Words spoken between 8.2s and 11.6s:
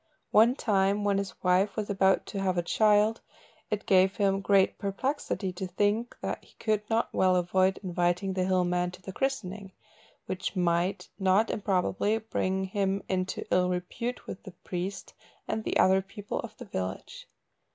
the hill man to the christening, which might, not